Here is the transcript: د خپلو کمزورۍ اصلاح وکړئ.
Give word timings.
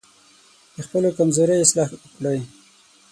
د 0.75 0.77
خپلو 0.85 1.09
کمزورۍ 1.17 1.57
اصلاح 1.61 1.87
وکړئ. 1.93 2.39